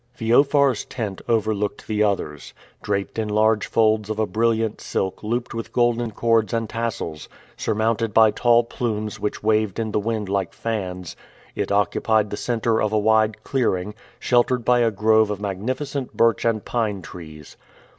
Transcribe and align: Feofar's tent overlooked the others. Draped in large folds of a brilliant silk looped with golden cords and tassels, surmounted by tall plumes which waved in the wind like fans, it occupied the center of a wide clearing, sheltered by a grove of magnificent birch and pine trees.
Feofar's 0.17 0.83
tent 0.85 1.21
overlooked 1.29 1.85
the 1.85 2.01
others. 2.01 2.55
Draped 2.81 3.19
in 3.19 3.29
large 3.29 3.67
folds 3.67 4.09
of 4.09 4.17
a 4.17 4.25
brilliant 4.25 4.81
silk 4.81 5.21
looped 5.21 5.53
with 5.53 5.71
golden 5.71 6.09
cords 6.09 6.53
and 6.53 6.67
tassels, 6.67 7.29
surmounted 7.55 8.11
by 8.11 8.31
tall 8.31 8.63
plumes 8.63 9.19
which 9.19 9.43
waved 9.43 9.77
in 9.77 9.91
the 9.91 9.99
wind 9.99 10.27
like 10.27 10.53
fans, 10.53 11.15
it 11.53 11.71
occupied 11.71 12.31
the 12.31 12.35
center 12.37 12.81
of 12.81 12.91
a 12.91 12.97
wide 12.97 13.43
clearing, 13.43 13.93
sheltered 14.17 14.65
by 14.65 14.79
a 14.79 14.89
grove 14.89 15.29
of 15.29 15.39
magnificent 15.39 16.17
birch 16.17 16.45
and 16.45 16.65
pine 16.65 17.03
trees. 17.03 17.55